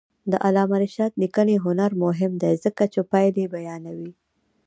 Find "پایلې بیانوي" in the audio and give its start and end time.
3.11-4.11